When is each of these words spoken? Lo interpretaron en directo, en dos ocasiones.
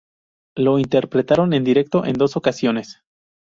Lo 0.57 0.79
interpretaron 0.79 1.53
en 1.53 1.63
directo, 1.63 2.05
en 2.05 2.13
dos 2.13 2.35
ocasiones. 2.35 3.03